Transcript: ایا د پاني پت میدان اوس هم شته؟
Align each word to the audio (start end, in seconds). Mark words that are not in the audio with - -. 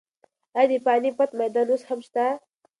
ایا 0.59 0.69
د 0.71 0.73
پاني 0.85 1.09
پت 1.17 1.31
میدان 1.39 1.67
اوس 1.71 1.81
هم 1.89 1.99
شته؟ 2.07 2.25